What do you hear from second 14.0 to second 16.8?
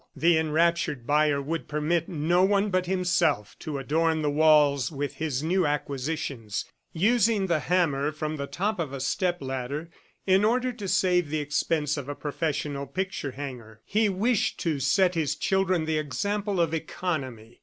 wished to set his children the example of